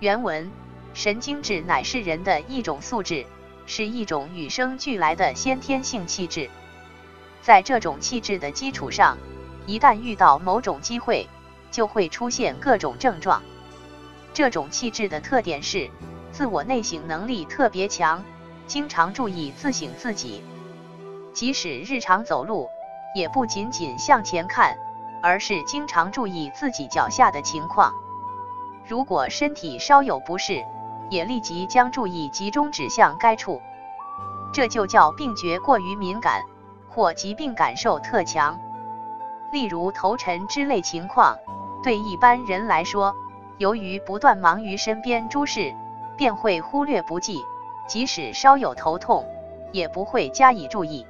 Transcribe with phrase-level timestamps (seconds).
[0.00, 0.50] 原文：
[0.94, 3.26] 神经质乃是人的一种素质，
[3.66, 6.48] 是一种与生俱来的先天性气质。
[7.42, 9.18] 在这种气质的基础上，
[9.66, 11.28] 一旦遇到某种机会，
[11.70, 13.42] 就会出现各种症状。
[14.32, 15.90] 这种气质的特点是，
[16.32, 18.24] 自我内省能力特别强，
[18.66, 20.42] 经常注意自省自己。
[21.34, 22.70] 即使日常走路，
[23.14, 24.78] 也不仅仅向前看，
[25.22, 27.92] 而是经常注意自己脚下的情况。
[28.90, 30.64] 如果身体稍有不适，
[31.10, 33.62] 也立即将注意集中指向该处，
[34.52, 36.42] 这就叫病觉过于敏感，
[36.88, 38.58] 或疾病感受特强。
[39.52, 41.38] 例如头沉之类情况，
[41.84, 43.14] 对一般人来说，
[43.58, 45.72] 由于不断忙于身边诸事，
[46.16, 47.44] 便会忽略不计，
[47.86, 49.24] 即使稍有头痛，
[49.70, 51.06] 也不会加以注意。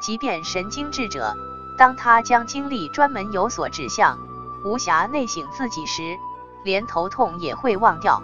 [0.00, 1.34] 即便神经质者，
[1.76, 4.16] 当他将精力专门有所指向，
[4.64, 6.16] 无暇内省自己时，
[6.64, 8.22] 连头痛也会忘掉。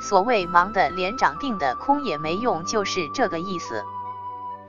[0.00, 3.84] 所谓忙的连长病的空也没用，就是这个意思。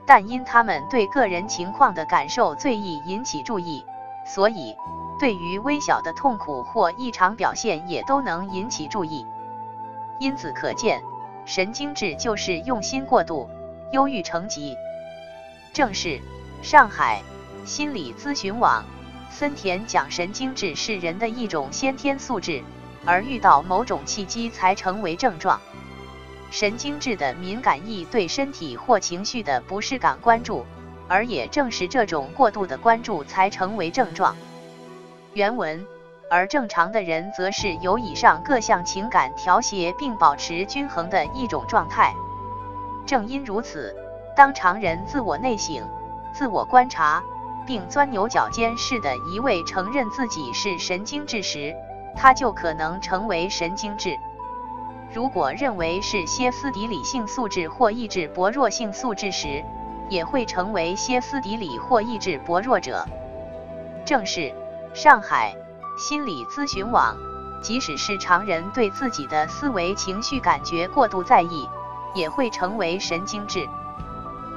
[0.06, 3.84] 但因他们对个人情况的感受最易引起注意，
[4.26, 4.76] 所以
[5.18, 9.26] 对于微小的痛苦或异常表现也都能引起注意。
[10.20, 11.02] 因此可见，
[11.46, 13.48] 神经质就是用心过度，
[13.92, 14.76] 忧郁成疾。
[15.72, 16.20] 正是
[16.62, 17.22] 上海
[17.64, 18.84] 心理咨询网
[19.36, 22.62] 森田讲，神经质是人的一种先天素质，
[23.04, 25.60] 而遇到某种契机才成为症状。
[26.52, 30.64] 神经质的敏感易对身体或情绪的不适感关注，
[31.08, 34.36] 而也正是这种过度的关注才成为症状。
[35.32, 35.84] 原文，
[36.30, 42.14] 而正常的人则是由以上各项情感调谐并保持均衡的一种状态。
[43.04, 43.96] 正因如此。
[44.36, 45.88] 当常人自我内省、
[46.32, 47.22] 自我观察，
[47.66, 51.74] 并钻牛角尖似的一味承认自己是神经质时，
[52.16, 54.16] 他就可能成为神经质。
[55.12, 59.64] 如果认为是歇斯底里性素质或意志薄弱性素质时，
[60.08, 63.06] 也会成为歇斯底里或意志薄弱者。
[64.04, 64.52] 正是
[64.92, 65.54] 上海
[65.96, 67.16] 心理咨询网，
[67.62, 71.68] 即使是常人对自己的思维情绪感觉过度在意，
[72.14, 73.66] 也会成为神经质。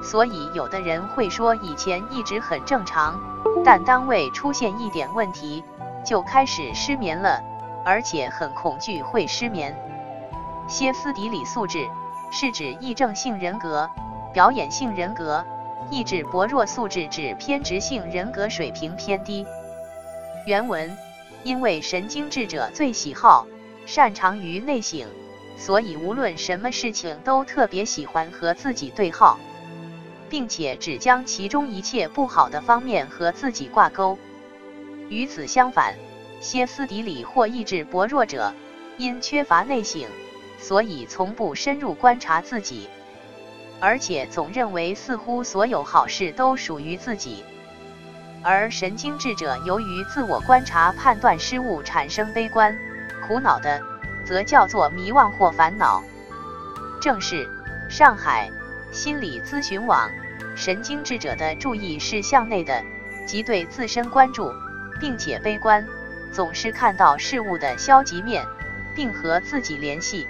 [0.04, 3.20] 所以，有的人会说以前一直很正常，
[3.66, 5.64] 但当胃出现一点问题，
[6.06, 7.42] 就开始失眠了，
[7.84, 9.76] 而且很恐惧会失眠。
[10.68, 11.88] 歇斯底里素质
[12.32, 13.90] 是指癔症性人格、
[14.34, 15.44] 表演性人格；
[15.90, 19.46] 意志薄弱素质指偏执性人格水平偏低。
[20.46, 20.98] 原文：
[21.44, 23.46] 因为神经质者最喜好、
[23.86, 25.08] 擅长于内省，
[25.58, 29.38] 所以无论什么事情都特别喜欢和自己对号。
[30.30, 34.18] 并且只将其中一切不好的方面和自己挂钩。
[35.10, 35.96] 与此相反，
[36.42, 38.54] 歇斯底里或意志薄弱者，
[38.98, 40.04] 因缺乏内省，
[40.60, 42.90] 所以从不深入观察自己，
[43.80, 47.44] 而且总认为似乎所有好事都属于自己。
[48.44, 52.78] 而神经质者由于自我观察判断失误产生悲观、
[53.28, 53.82] 苦恼的，
[54.26, 56.04] 则叫做迷惘或烦恼。
[57.02, 57.50] 正是
[57.90, 58.52] 上海。
[58.98, 60.10] 心理咨询网，
[60.56, 62.84] 神经质者的注意是向内的，
[63.28, 64.52] 即对自身关注，
[65.00, 65.86] 并且悲观，
[66.32, 68.44] 总是看到事物的消极面，
[68.96, 70.26] 并和自己联系；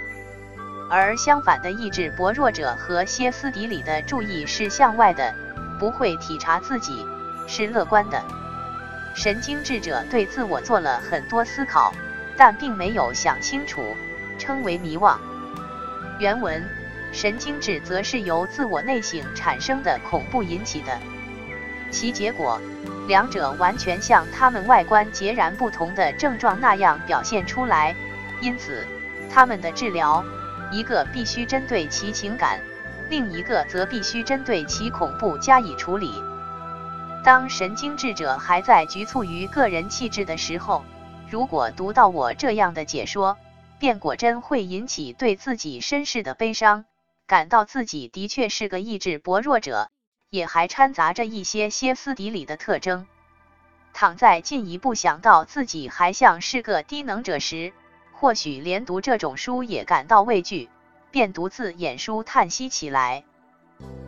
[0.90, 5.34] 而相反的意志薄弱者和歇斯底里的注意是向外的，
[5.80, 7.06] 不会体察自己，
[7.48, 8.22] 是乐观的。
[9.16, 11.94] 神经质者对自我做了很多思考，
[12.36, 13.96] 但并没有想清楚，
[14.38, 15.16] 称为迷惘。
[16.20, 16.62] 原文。
[17.12, 21.00] 神经质则是由自我内省产生的恐怖引起的，
[21.90, 22.60] 其结果，
[23.08, 27.96] 两者完全像他们外观截然不同的症状那样表现出来。
[28.40, 28.86] 因此，
[29.32, 30.24] 他们的治疗，
[30.72, 32.60] 一个必须针对其情感，
[33.10, 36.14] 另一个则必须针对其恐怖加以处理。
[37.24, 40.84] 当神经质者还在局促于个人气质的时候，
[41.30, 43.38] 如果读到我这样的解说，
[43.80, 46.86] 便果真会引起对自己身世的悲伤。
[47.28, 49.90] 感到自己的确是个意志薄弱者，
[50.30, 53.06] 也还掺杂着一些歇斯底里的特征。
[53.94, 57.74] 倘再进一步想到自己还像是个低能者时，
[58.14, 60.70] 或许连读这种书也感到畏惧，
[61.12, 63.26] 便独自演书叹息起来。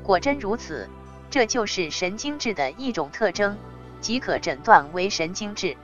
[0.01, 0.89] 果真如此，
[1.29, 3.57] 这就是神经质的一种特征，
[3.99, 5.75] 即可诊断为神经质。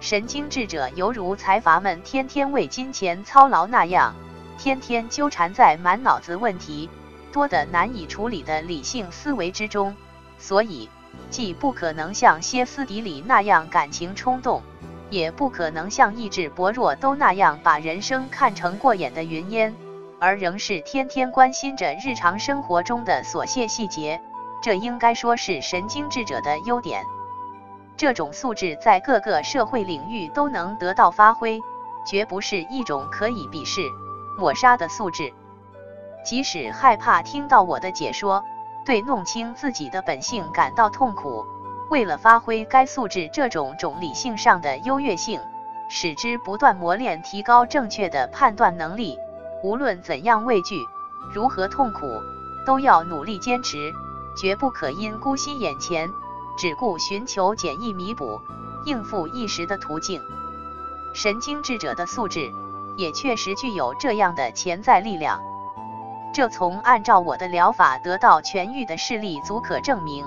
[0.00, 4.16] 神经质者犹如财阀们天天为金钱操劳那样。
[4.58, 6.88] 天天纠缠在满脑子问题
[7.32, 9.96] 多的难以处理的理性思维之中，
[10.38, 10.88] 所以
[11.30, 14.62] 既不可能像歇斯底里那样感情冲动，
[15.10, 19.74] 也不可能像意志薄弱都那样把人生看成过眼的云烟，
[20.20, 24.20] 而仍是天天关心着日常生活中的琐屑细节。
[24.62, 27.02] 这应该说是神经质者的优点。
[27.96, 31.60] 这种素质在各个社会领域都能得到发挥，
[32.06, 33.80] 绝不是一种可以鄙视、
[34.38, 35.32] 抹杀的素质。
[36.24, 38.44] 即使害怕听到我的解说，
[38.84, 41.44] 对弄清自己的本性感到痛苦，
[41.90, 45.40] 为了发挥该素质这种种理性上的优越性，
[45.88, 49.18] 使之不断磨练，提高正确的判断能力，
[49.62, 50.86] 无论怎样畏惧，
[51.32, 52.06] 如何痛苦，
[52.64, 53.92] 都要努力坚持。
[54.34, 56.08] 绝不可因姑息眼前，
[56.56, 58.40] 只顾寻求简易弥补、
[58.86, 60.22] 应付一时的途径。
[61.12, 62.50] 神经质者的素质
[62.96, 65.42] 也确实具有这样的潜在力量，
[66.32, 70.24] 这从按照我的疗法得到痊愈的事例足可证明。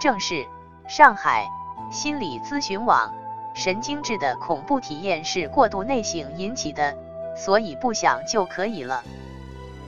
[0.00, 0.46] 正是
[0.88, 1.48] 上海
[1.90, 3.12] 心理咨询网，
[3.54, 6.96] 神经质的恐怖体验是过度内省引起的，
[7.36, 9.02] 所以不想就可以了。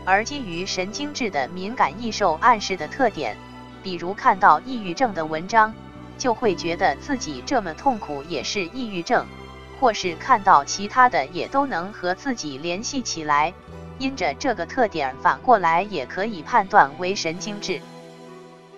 [0.04, 3.36] 而基于神经质的敏感易受暗示的特点，
[3.82, 5.74] 比如看到抑郁症的文章，
[6.16, 9.26] 就会觉得自己这么痛苦也是抑郁症，
[9.80, 13.52] 或是看到其他的也都能和自己联系起来，
[13.98, 17.80] 因着这个特点，反过来也可以判断为神经质。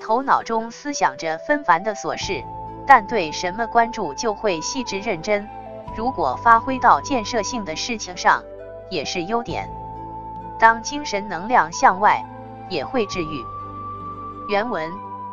[0.00, 2.42] 头脑中思想着纷繁的琐事，
[2.86, 5.48] 但对什么关注就会细致认真，
[5.96, 8.42] 如果发挥到建设性的事情上，
[8.90, 9.68] 也是优点。
[10.58, 12.24] 当精神能量向外，
[12.68, 13.44] 也会治愈。
[14.48, 14.90] 原文：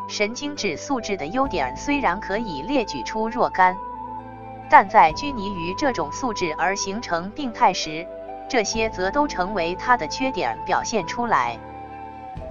[0.08, 3.78] 神经质素质的优点虽然可以列举出若干，
[4.70, 8.06] 但在拘泥于这种素质而形成病态时，
[8.50, 11.58] 这些则都成为他的缺点表现出来。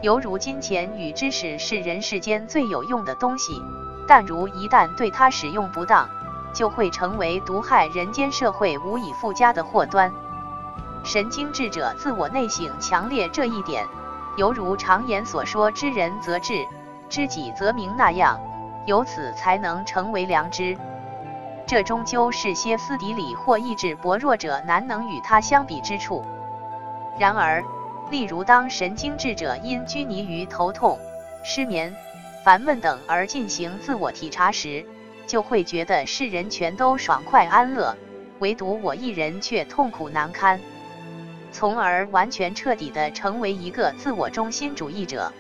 [0.01, 3.61] 犹如金钱与知识是人世间最有用的东西，
[4.07, 6.09] 但如一旦对它使用不当，
[6.55, 10.13] 就会成为毒害人间社会无以复加的祸端。
[11.05, 13.87] 神经质者自我内省强烈这一点，
[14.37, 16.65] 犹如常言所说“知人则智，
[17.09, 18.41] 知己则明”那样，
[18.87, 20.77] 由此才能成为良知。
[21.67, 26.25] 这终究是歇斯底里或意志薄弱者难能与他相比之处。
[27.19, 27.65] 然而，
[28.11, 30.99] 例如当神经质者因拘泥于头痛、
[31.43, 31.95] 失眠、
[32.45, 34.85] 烦闷等而进行自我体察时，
[35.27, 37.97] 就会觉得世人全都爽快安乐，
[38.41, 40.61] 唯独我一人却痛苦难堪。
[41.51, 45.33] 从而完全彻底的成为一个自我中心主义者，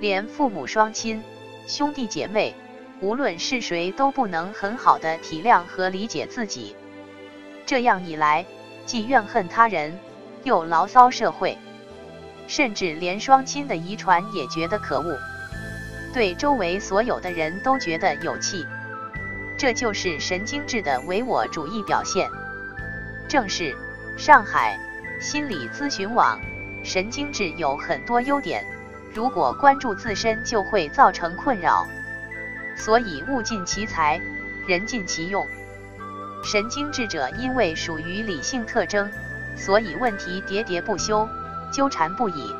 [0.00, 1.22] 连父母双亲、
[1.66, 2.54] 兄弟姐妹，
[3.00, 6.76] 无论是谁都不能很好的体谅和理解自己。
[7.66, 8.44] 这样一来，
[8.86, 9.98] 既怨恨他人，
[10.44, 11.56] 又牢骚社会，
[12.46, 15.18] 甚至连双亲的遗传也觉得可恶，
[16.12, 18.66] 对周围所有的人都觉得有气。
[19.56, 22.28] 这就是神经质的唯我主义表现。
[23.28, 23.76] 正是
[24.16, 24.78] 上海。
[25.20, 26.40] 心理咨询网，
[26.82, 28.64] 神经质有很多优点，
[29.12, 31.86] 如果关注自身就会造成困扰，
[32.82, 34.18] 所以物尽其才，
[34.66, 35.46] 人尽其用。
[36.42, 39.10] 神经质者因为属于理性特征，
[39.54, 41.28] 所以问题喋喋不休，
[41.70, 42.50] 纠缠不已。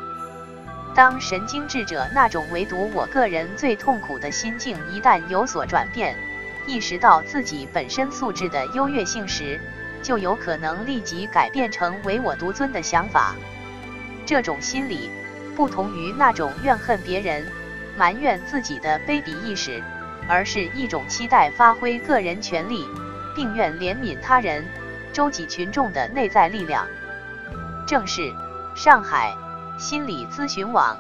[0.95, 6.15] 当神经质者那种唯独我个人最痛苦的心境一旦有所转变，
[6.67, 9.59] 意识到自己本身素质的优越性时，
[10.03, 13.35] 就有可能立即改变成唯我独尊的想法。
[14.27, 15.09] 这种心理
[15.57, 17.47] 不同于那种怨恨别人、
[17.97, 19.83] 埋怨自己的卑鄙意识，
[20.31, 22.87] 而是一种期待发挥个人权利，
[23.35, 24.65] 并愿怜悯他人、
[25.13, 26.87] 周济群众的内在力量。
[27.87, 28.33] 正是
[28.77, 29.37] 上海
[29.79, 30.97] 心理咨询网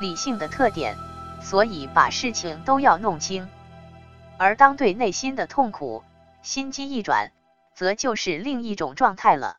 [0.00, 0.96] 理性的特点，
[1.40, 3.48] 所以把事情都要弄清。
[4.36, 6.04] 而当对内心的痛苦
[6.42, 7.32] 心机一转。
[7.76, 9.56] 则就是另一种状态了。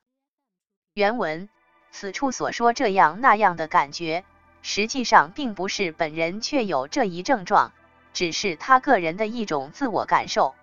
[0.93, 1.49] 原文
[1.91, 4.23] 此处所说这样那样的感觉，
[4.61, 7.73] 实际上并不是本人确有这一症状，
[8.15, 10.55] 只是他个人的一种自我感受，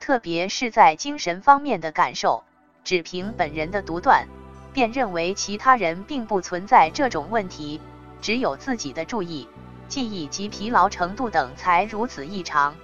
[0.00, 2.44] 特别是在精神方面的感受，
[2.82, 4.26] 只凭本人的独断，
[4.72, 7.78] 便认为其他人并不存在这种问题，
[8.22, 9.46] 只有自己的注意、
[9.86, 12.74] 记忆及疲劳程度等才如此异常。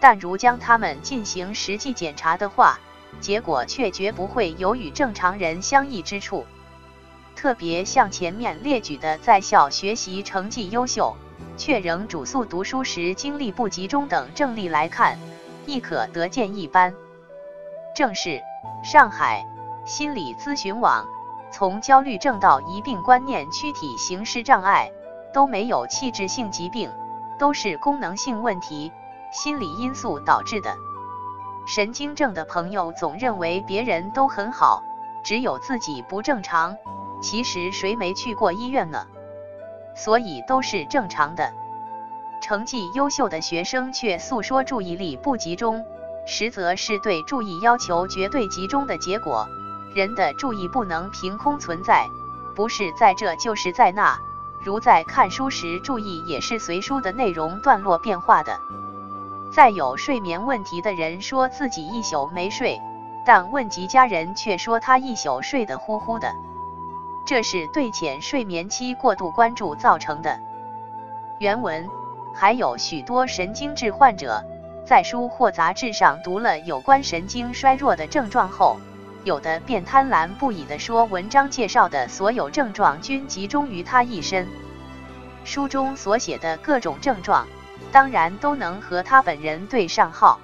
[0.00, 2.80] 但如将他们进行实际检查的话，
[3.20, 6.46] 结果却绝不会有与正常人相异之处，
[7.36, 11.14] 特别像前面列举的在校学习成绩优秀，
[11.56, 15.18] 却仍主诉读书时精力不集中等症例来看，
[15.66, 16.94] 亦可得见一斑。
[17.94, 18.40] 正是
[18.82, 19.46] 上海
[19.84, 21.06] 心理咨询网，
[21.52, 24.90] 从焦虑症到疑病观念、躯体形式障碍，
[25.32, 26.90] 都没有器质性疾病，
[27.38, 28.90] 都是功能性问题、
[29.32, 30.74] 心理因素导致的。
[31.66, 34.82] 神经症的朋友总认为别人都很好，
[35.22, 36.76] 只有自己不正常。
[37.22, 39.06] 其实谁没去过医院呢？
[39.94, 41.52] 所以都是正常的。
[42.42, 45.84] 成绩优秀的学生却诉说注意力不集中，
[46.26, 49.46] 实则是对注意要求绝对集中的结果。
[49.94, 52.06] 人的注意不能凭空存在，
[52.54, 54.18] 不是在这就是在那。
[54.62, 58.58] 如在看书时，注意也是随书的内容段落变化的。
[59.52, 62.80] 再有睡眠问题的人说自己一宿没睡，
[63.24, 66.34] 但问及家人却说他一宿睡得呼呼的。
[67.26, 70.38] 这是对浅睡眠期过度关注造成的。
[71.38, 71.88] 原文
[72.34, 74.44] 还有许多神经质患者
[74.84, 78.78] 在书或杂志上读了有关神经衰弱的症状后，
[79.24, 84.46] 有的便贪婪不已地说文章介绍的所有症状均集中于他一身。
[85.44, 87.46] 书中所写的各种症状，
[87.90, 90.38] 当然都能和他本人对上号，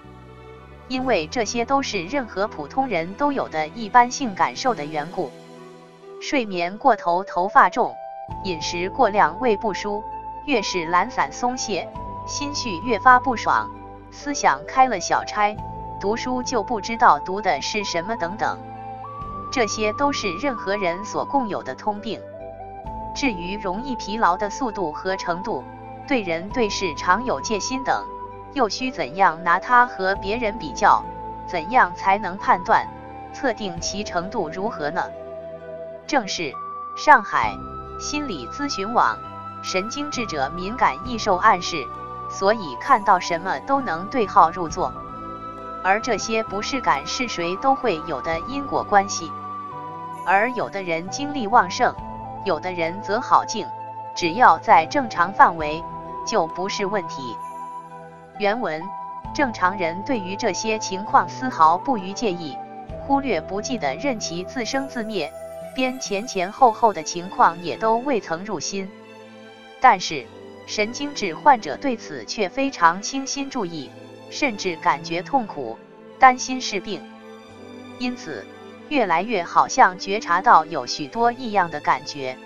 [0.88, 5.30] 因为这些都是任何普通人都有的一般性感受的缘故。
[6.20, 7.94] 睡眠过头，头发重；
[8.44, 10.02] 饮食过量，胃不舒；
[10.44, 11.88] 越是懒散松懈，
[12.26, 13.70] 心绪越发不爽；
[14.10, 15.56] 思想开了小差，
[15.98, 18.58] 读书就不知道读的是什么等等。
[19.50, 22.20] 这些都是任何人所共有的通病。
[23.14, 25.64] 至于容易疲劳的速度和程度，
[26.06, 28.04] 对人对事常有戒心等，
[28.52, 31.02] 又需怎样拿它和别人比较？
[31.46, 32.86] 怎样才能判断、
[33.32, 35.02] 测定其程度如何呢？
[36.06, 36.52] 正是
[36.96, 37.56] 上海
[37.98, 39.18] 心理咨询网，
[39.62, 41.86] 神经质者敏感易受暗示，
[42.28, 44.92] 所以看到什么都能对号入座。
[45.82, 49.30] 而这些不适感是谁都会有的因果关系。
[50.26, 51.94] 而有的人精力旺盛，
[52.44, 53.66] 有的人则好静，
[54.14, 55.82] 只要在正常范围，
[56.26, 57.36] 就不是问题。
[58.38, 58.82] 原文：
[59.34, 62.56] 正常人对于这些情况丝毫不予介意，
[63.06, 65.32] 忽略不计的任其自生自灭。
[65.74, 68.88] 边前前后后的情况也都未曾入心，
[69.80, 70.26] 但是
[70.66, 73.90] 神经质患者对此却非常倾心注意，
[74.30, 75.78] 甚至感觉痛苦，
[76.18, 77.00] 担心是病，
[77.98, 78.46] 因此
[78.88, 82.36] 越来越好像觉察到有许多异样的感觉，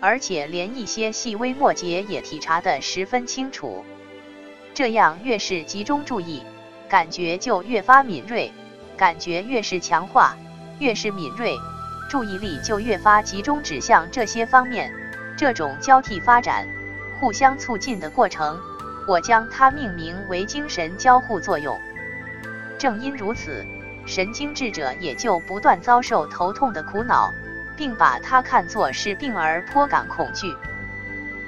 [0.00, 3.84] 而且连一些细微末节也体察得十分清楚。
[4.74, 6.42] 这样越是集中注意，
[6.88, 8.52] 感觉就越发敏锐，
[8.96, 10.36] 感觉越是强化，
[10.78, 11.56] 越是敏锐。
[12.08, 14.92] 注意力就越发集中指向这些方面，
[15.36, 16.66] 这种交替发展、
[17.18, 18.58] 互相促进的过程，
[19.06, 21.80] 我将它命名为精神交互作用。
[22.78, 23.66] 正因如此，
[24.06, 27.32] 神经质者也就不断遭受头痛的苦恼，
[27.76, 30.54] 并把它看作是病而颇感恐惧。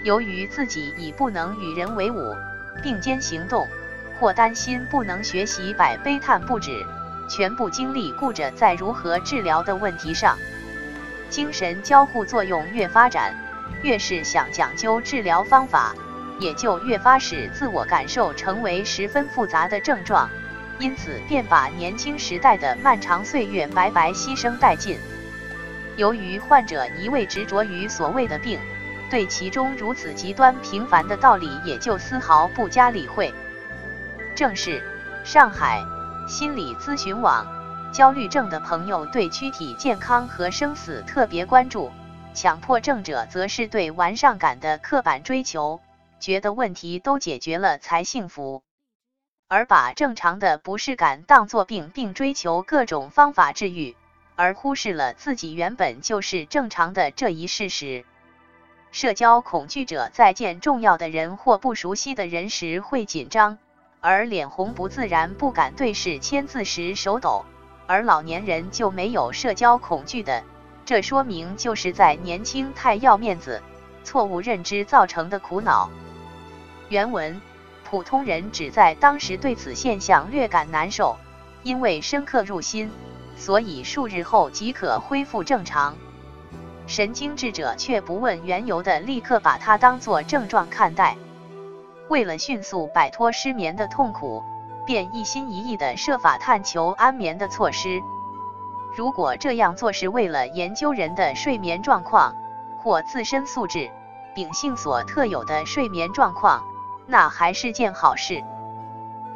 [0.02, 2.34] 由于自己已不能与人为伍、
[2.82, 3.66] 并肩行动，
[4.18, 6.84] 或担心不能学习，百悲叹不止。
[7.28, 10.36] 全部精力顾着在如何治疗的问题上，
[11.28, 13.34] 精神交互作用越发展，
[13.82, 15.94] 越是想讲究治疗方法，
[16.40, 20.28] 也就越发使自我感受成为十分复杂的症状，
[20.78, 24.98] 因此便把年轻时代的漫长岁月白白牺牲殆尽。
[25.96, 28.58] 由于患者一味执着于所谓的病，
[29.10, 33.34] 对其中如此极端平凡的道理也就丝毫不加理会。
[34.34, 34.82] 正是
[35.24, 35.84] 上海。
[36.28, 37.46] 心理咨询网，
[37.90, 41.90] 焦虑症的朋友对躯体健康和生死特别关注，
[42.34, 45.80] 强迫症者则是对完善感的刻板追求，
[46.20, 48.62] 觉得问题都解决了才幸福，
[49.48, 53.96] 而把正常的不适感当作病，并追求各种方法治愈，
[54.36, 58.04] 而忽视了自己原本就是正常的这一事实。
[58.92, 63.56] 社交恐惧者在见重要的人或不熟悉的人时会紧张。
[64.00, 67.44] 而脸红不自然，不敢对视签字时手抖，
[67.86, 70.44] 而老年人就没有社交恐惧的，
[70.84, 73.60] 这说明就是在年轻太要面子，
[74.04, 75.90] 错误认知造成的苦恼。
[76.88, 77.40] 原文：
[77.84, 81.16] 普通人只在当时对此现象略感难受，
[81.64, 82.92] 因为深刻入心，
[83.36, 85.96] 所以数日后即可恢复正常。
[86.86, 91.16] 神经质者却不问缘由的立刻把它当作症状看待。
[92.08, 94.42] 为了迅速摆脱失眠的痛苦，
[94.86, 98.00] 便一心一意地设法探求安眠的措施。
[98.96, 102.34] 如果这样做是为了研究人的睡眠状况
[102.78, 103.90] 或自身素质、
[104.34, 106.64] 秉性所特有的睡眠状况，
[107.06, 108.42] 那还是件好事。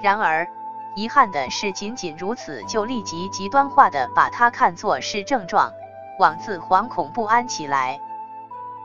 [0.00, 0.48] 然而，
[0.94, 5.72] 遗憾的是，仅仅如此就立即极端化的把它看作是症状，
[6.18, 8.00] 妄自惶恐不安起来。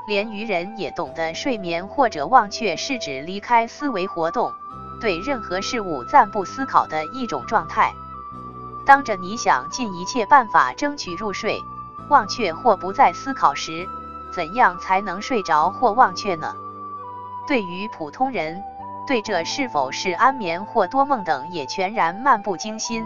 [0.08, 4.54] 连愚人也懂得，睡眠或者忘却是指离开思维活动，
[5.02, 7.94] 对任何事物暂不思考的一种状态。
[8.86, 11.62] 当着你想尽一切办法争取入睡、
[12.08, 13.86] 忘却或不再思考时，
[14.32, 16.56] 怎样才能睡着或忘却呢？
[17.46, 18.64] 对于普通人，
[19.06, 23.06] 对这是否是安眠或多梦等也全然漫不经心，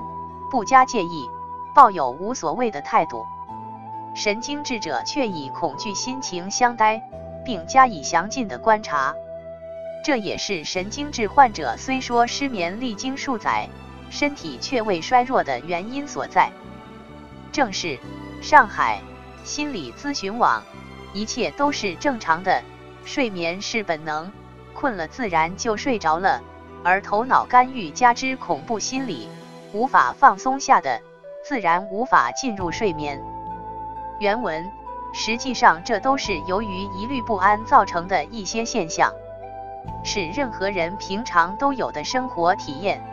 [0.51, 1.27] 不加介意，
[1.74, 3.25] 抱有无所谓的态度。
[4.13, 7.01] 神经质者却以恐惧心情相待，
[7.45, 9.15] 并加以详尽的观察。
[10.03, 13.69] 这也是神经质患者虽说失眠历经数载，
[14.09, 16.51] 身体却未衰弱的原因所在。
[17.51, 17.99] 正是
[18.41, 18.99] 上海
[19.43, 20.63] 心理咨询网，
[21.13, 22.63] 一切都是正常的，
[23.05, 24.31] 睡眠是本能，
[24.73, 26.41] 困了自然就睡着了，
[26.83, 29.29] 而头脑干预加之恐怖心理，
[29.71, 30.99] 无法放松下的，
[31.43, 33.21] 自然无法进入睡眠。
[34.21, 34.71] 原文，
[35.13, 39.11] 实际上这都是由于疑虑不安造成的一些现象，
[40.03, 43.03] 是任何人平常都有的生活体验，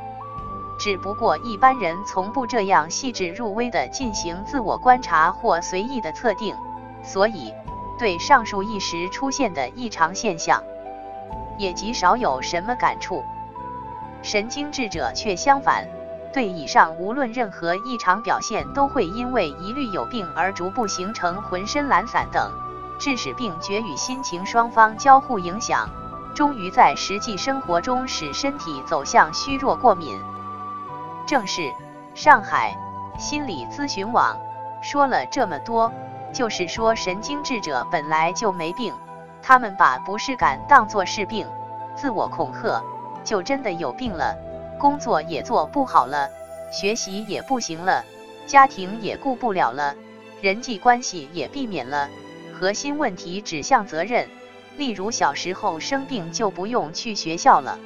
[0.79, 6.55] 只不过一般人从不这样细致入微的进行自我观察或随意的测定，
[7.03, 7.55] 所以
[7.99, 10.63] 对上述一时出现的异常现象，
[11.57, 13.25] 也极少有什么感触。
[14.21, 15.89] 神经质者却相反。
[16.33, 22.53] 对以上无论任何异常表现，都会因为疑虑有病而逐步形成浑身懒散等，
[22.99, 25.89] 致使病觉与心情双方交互影响，
[26.35, 30.21] 终于在实际生活中使身体走向虚弱过敏。
[31.27, 31.73] 正是
[32.15, 32.77] 上海
[33.19, 34.39] 心理咨询网
[34.83, 35.93] 说了这么多，
[36.33, 38.95] 就是说神经质者本来就没病，
[39.43, 41.47] 他们把不适感当作是病，
[41.95, 42.83] 自我恐吓，
[43.25, 44.37] 就真的有病了。
[44.79, 46.31] 工作也做不好了，
[46.73, 48.05] 学习也不行了，
[48.47, 49.95] 家庭也顾不了了，
[50.41, 52.09] 人际关系也避免了。
[52.59, 54.29] 核心问题指向责任，
[54.77, 57.79] 例如小时候生病就不用去学校了。